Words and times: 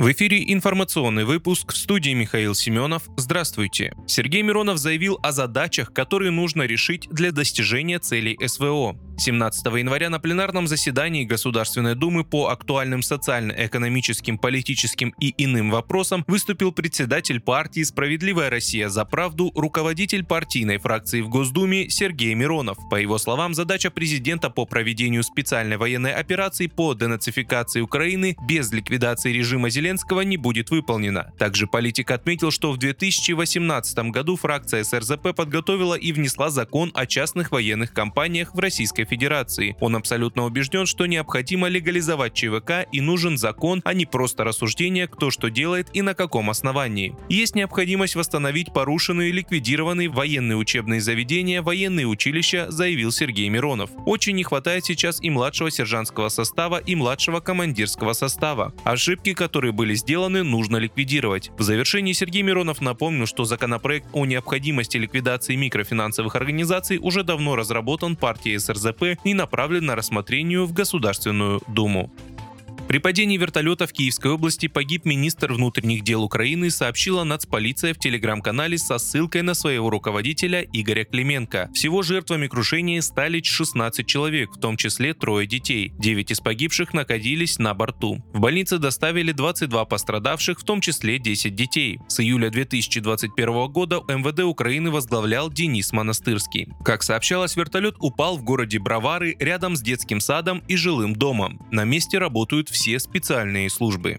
В 0.00 0.10
эфире 0.12 0.42
информационный 0.50 1.26
выпуск 1.26 1.74
в 1.74 1.76
студии 1.76 2.12
Михаил 2.12 2.54
Семенов. 2.54 3.02
Здравствуйте. 3.18 3.92
Сергей 4.06 4.40
Миронов 4.40 4.78
заявил 4.78 5.18
о 5.22 5.30
задачах, 5.30 5.92
которые 5.92 6.30
нужно 6.30 6.62
решить 6.62 7.06
для 7.10 7.32
достижения 7.32 7.98
целей 7.98 8.34
СВО. 8.48 8.96
17 9.20 9.66
января 9.66 10.08
на 10.08 10.18
пленарном 10.18 10.66
заседании 10.66 11.24
Государственной 11.24 11.94
Думы 11.94 12.24
по 12.24 12.48
актуальным 12.48 13.02
социально-экономическим, 13.02 14.38
политическим 14.38 15.14
и 15.20 15.34
иным 15.36 15.70
вопросам 15.70 16.24
выступил 16.26 16.72
председатель 16.72 17.38
партии 17.38 17.82
«Справедливая 17.82 18.48
Россия 18.48 18.88
за 18.88 19.04
правду», 19.04 19.52
руководитель 19.54 20.24
партийной 20.24 20.78
фракции 20.78 21.20
в 21.20 21.28
Госдуме 21.28 21.90
Сергей 21.90 22.32
Миронов. 22.32 22.78
По 22.88 22.96
его 22.96 23.18
словам, 23.18 23.52
задача 23.52 23.90
президента 23.90 24.48
по 24.48 24.64
проведению 24.64 25.22
специальной 25.22 25.76
военной 25.76 26.14
операции 26.14 26.66
по 26.66 26.94
денацификации 26.94 27.82
Украины 27.82 28.38
без 28.48 28.72
ликвидации 28.72 29.32
режима 29.34 29.68
Зеленского 29.68 30.22
не 30.22 30.38
будет 30.38 30.70
выполнена. 30.70 31.30
Также 31.38 31.66
политик 31.66 32.10
отметил, 32.10 32.50
что 32.50 32.72
в 32.72 32.78
2018 32.78 33.98
году 34.10 34.36
фракция 34.36 34.82
СРЗП 34.82 35.34
подготовила 35.36 35.94
и 35.94 36.10
внесла 36.12 36.48
закон 36.48 36.90
о 36.94 37.04
частных 37.04 37.52
военных 37.52 37.92
компаниях 37.92 38.54
в 38.54 38.58
Российской 38.58 39.09
Федерации. 39.10 39.76
Он 39.80 39.96
абсолютно 39.96 40.44
убежден, 40.44 40.86
что 40.86 41.06
необходимо 41.06 41.68
легализовать 41.68 42.32
ЧВК 42.32 42.86
и 42.92 43.00
нужен 43.00 43.36
закон, 43.36 43.82
а 43.84 43.92
не 43.92 44.06
просто 44.06 44.44
рассуждение, 44.44 45.08
кто 45.08 45.30
что 45.30 45.48
делает 45.50 45.88
и 45.92 46.02
на 46.02 46.14
каком 46.14 46.48
основании. 46.48 47.16
Есть 47.28 47.56
необходимость 47.56 48.14
восстановить 48.14 48.72
порушенные 48.72 49.30
и 49.30 49.32
ликвидированные 49.32 50.08
военные 50.08 50.56
учебные 50.56 51.00
заведения, 51.00 51.60
военные 51.60 52.06
училища, 52.06 52.70
заявил 52.70 53.10
Сергей 53.10 53.48
Миронов. 53.48 53.90
Очень 54.06 54.36
не 54.36 54.44
хватает 54.44 54.84
сейчас 54.84 55.20
и 55.20 55.28
младшего 55.28 55.70
сержантского 55.70 56.28
состава, 56.28 56.78
и 56.78 56.94
младшего 56.94 57.40
командирского 57.40 58.12
состава. 58.12 58.72
Ошибки, 58.84 59.34
которые 59.34 59.72
были 59.72 59.94
сделаны, 59.94 60.44
нужно 60.44 60.76
ликвидировать. 60.76 61.50
В 61.58 61.62
завершении 61.62 62.12
Сергей 62.12 62.42
Миронов 62.42 62.80
напомнил, 62.80 63.26
что 63.26 63.44
законопроект 63.44 64.06
о 64.12 64.24
необходимости 64.24 64.96
ликвидации 64.96 65.56
микрофинансовых 65.56 66.36
организаций 66.36 66.98
уже 67.00 67.24
давно 67.24 67.56
разработан 67.56 68.14
партией 68.16 68.58
СРЗП 68.58 68.99
и 69.02 69.34
направлен 69.34 69.84
на 69.86 69.96
рассмотрение 69.96 70.64
в 70.64 70.72
Государственную 70.72 71.60
Думу. 71.68 72.12
При 72.90 72.98
падении 72.98 73.36
вертолета 73.36 73.86
в 73.86 73.92
Киевской 73.92 74.32
области 74.32 74.66
погиб 74.66 75.04
министр 75.04 75.52
внутренних 75.52 76.02
дел 76.02 76.24
Украины, 76.24 76.72
сообщила 76.72 77.22
нацполиция 77.22 77.94
в 77.94 78.00
телеграм-канале 78.00 78.78
со 78.78 78.98
ссылкой 78.98 79.42
на 79.42 79.54
своего 79.54 79.90
руководителя 79.90 80.66
Игоря 80.72 81.04
Клименко. 81.04 81.70
Всего 81.72 82.02
жертвами 82.02 82.48
крушения 82.48 83.00
стали 83.00 83.40
16 83.40 84.04
человек, 84.08 84.50
в 84.50 84.58
том 84.58 84.76
числе 84.76 85.14
трое 85.14 85.46
детей. 85.46 85.92
9 86.00 86.32
из 86.32 86.40
погибших 86.40 86.92
находились 86.92 87.60
на 87.60 87.74
борту. 87.74 88.24
В 88.32 88.40
больнице 88.40 88.78
доставили 88.78 89.30
22 89.30 89.84
пострадавших, 89.84 90.58
в 90.58 90.64
том 90.64 90.80
числе 90.80 91.20
10 91.20 91.54
детей. 91.54 92.00
С 92.08 92.18
июля 92.18 92.50
2021 92.50 93.68
года 93.68 94.00
МВД 94.08 94.40
Украины 94.40 94.90
возглавлял 94.90 95.48
Денис 95.48 95.92
Монастырский. 95.92 96.66
Как 96.84 97.04
сообщалось, 97.04 97.54
вертолет 97.54 97.94
упал 98.00 98.36
в 98.36 98.42
городе 98.42 98.80
Бровары 98.80 99.36
рядом 99.38 99.76
с 99.76 99.80
детским 99.80 100.18
садом 100.18 100.64
и 100.66 100.74
жилым 100.74 101.14
домом. 101.14 101.60
На 101.70 101.84
месте 101.84 102.18
работают 102.18 102.68
все 102.68 102.79
все 102.80 102.98
специальные 102.98 103.68
службы. 103.68 104.18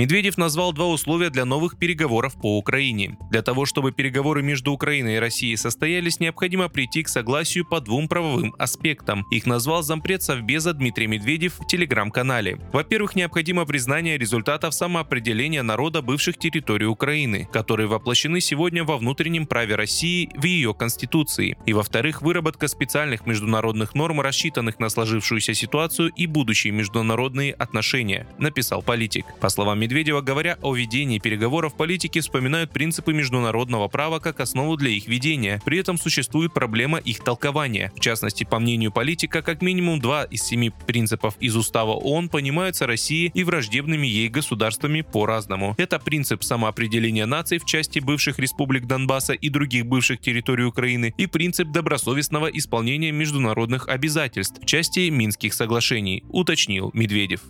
Медведев 0.00 0.38
назвал 0.38 0.72
два 0.72 0.86
условия 0.86 1.28
для 1.28 1.44
новых 1.44 1.76
переговоров 1.76 2.32
по 2.40 2.56
Украине. 2.56 3.18
Для 3.30 3.42
того, 3.42 3.66
чтобы 3.66 3.92
переговоры 3.92 4.42
между 4.42 4.72
Украиной 4.72 5.16
и 5.16 5.18
Россией 5.18 5.56
состоялись, 5.56 6.20
необходимо 6.20 6.70
прийти 6.70 7.02
к 7.02 7.08
согласию 7.10 7.66
по 7.66 7.82
двум 7.82 8.08
правовым 8.08 8.54
аспектам. 8.58 9.26
Их 9.30 9.44
назвал 9.44 9.82
зампред 9.82 10.22
Совбеза 10.22 10.72
Дмитрий 10.72 11.06
Медведев 11.06 11.60
в 11.60 11.66
телеграм-канале. 11.66 12.58
Во-первых, 12.72 13.14
необходимо 13.14 13.66
признание 13.66 14.16
результатов 14.16 14.72
самоопределения 14.72 15.62
народа 15.62 16.00
бывших 16.00 16.38
территорий 16.38 16.86
Украины, 16.86 17.46
которые 17.52 17.86
воплощены 17.86 18.40
сегодня 18.40 18.84
во 18.84 18.96
внутреннем 18.96 19.46
праве 19.46 19.74
России 19.74 20.30
в 20.34 20.44
ее 20.44 20.72
конституции. 20.72 21.58
И 21.66 21.74
во-вторых, 21.74 22.22
выработка 22.22 22.68
специальных 22.68 23.26
международных 23.26 23.94
норм, 23.94 24.22
рассчитанных 24.22 24.78
на 24.78 24.88
сложившуюся 24.88 25.52
ситуацию 25.52 26.08
и 26.16 26.24
будущие 26.26 26.72
международные 26.72 27.52
отношения, 27.52 28.26
написал 28.38 28.80
политик. 28.80 29.26
По 29.42 29.50
словам 29.50 29.89
Медведева, 29.90 30.20
говоря 30.20 30.56
о 30.62 30.72
ведении 30.72 31.18
переговоров, 31.18 31.74
политики 31.74 32.20
вспоминают 32.20 32.70
принципы 32.70 33.12
международного 33.12 33.88
права 33.88 34.20
как 34.20 34.38
основу 34.38 34.76
для 34.76 34.90
их 34.90 35.08
ведения. 35.08 35.60
При 35.64 35.78
этом 35.78 35.98
существует 35.98 36.54
проблема 36.54 36.98
их 36.98 37.24
толкования. 37.24 37.90
В 37.96 37.98
частности, 37.98 38.44
по 38.44 38.60
мнению 38.60 38.92
политика, 38.92 39.42
как 39.42 39.62
минимум 39.62 39.98
два 39.98 40.22
из 40.22 40.44
семи 40.44 40.70
принципов 40.86 41.34
из 41.40 41.56
устава 41.56 41.94
ООН 41.94 42.28
понимаются 42.28 42.86
Россией 42.86 43.32
и 43.34 43.42
враждебными 43.42 44.06
ей 44.06 44.28
государствами 44.28 45.00
по-разному. 45.00 45.74
Это 45.76 45.98
принцип 45.98 46.44
самоопределения 46.44 47.26
наций 47.26 47.58
в 47.58 47.64
части 47.64 47.98
бывших 47.98 48.38
республик 48.38 48.86
Донбасса 48.86 49.32
и 49.32 49.48
других 49.48 49.86
бывших 49.86 50.20
территорий 50.20 50.66
Украины 50.66 51.12
и 51.18 51.26
принцип 51.26 51.72
добросовестного 51.72 52.46
исполнения 52.46 53.10
международных 53.10 53.88
обязательств 53.88 54.62
в 54.62 54.66
части 54.66 55.08
Минских 55.08 55.52
соглашений, 55.52 56.22
уточнил 56.28 56.92
Медведев. 56.94 57.40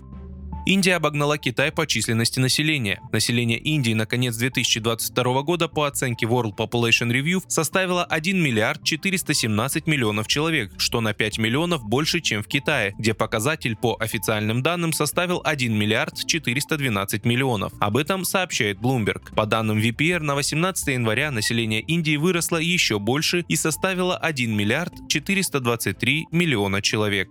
Индия 0.66 0.96
обогнала 0.96 1.38
Китай 1.38 1.72
по 1.72 1.86
численности 1.86 2.38
населения. 2.38 3.00
Население 3.12 3.58
Индии 3.58 3.94
на 3.94 4.04
конец 4.04 4.36
2022 4.36 5.42
года 5.42 5.68
по 5.68 5.84
оценке 5.86 6.26
World 6.26 6.54
Population 6.54 7.10
Review 7.10 7.42
составило 7.48 8.04
1 8.04 8.40
миллиард 8.40 8.84
417 8.84 9.86
миллионов 9.86 10.28
человек, 10.28 10.72
что 10.76 11.00
на 11.00 11.14
5 11.14 11.38
миллионов 11.38 11.82
больше, 11.82 12.20
чем 12.20 12.42
в 12.42 12.46
Китае, 12.46 12.94
где 12.98 13.14
показатель 13.14 13.74
по 13.74 13.96
официальным 13.98 14.62
данным 14.62 14.92
составил 14.92 15.40
1 15.42 15.76
миллиард 15.76 16.26
412 16.26 17.24
миллионов. 17.24 17.72
Об 17.80 17.96
этом 17.96 18.24
сообщает 18.24 18.78
Bloomberg. 18.78 19.34
По 19.34 19.46
данным 19.46 19.78
VPR, 19.78 20.20
на 20.20 20.34
18 20.34 20.88
января 20.88 21.30
население 21.30 21.80
Индии 21.80 22.16
выросло 22.16 22.58
еще 22.58 22.98
больше 22.98 23.44
и 23.48 23.56
составило 23.56 24.16
1 24.16 24.54
миллиард 24.54 24.92
423 25.08 26.28
миллиона 26.30 26.82
человек. 26.82 27.30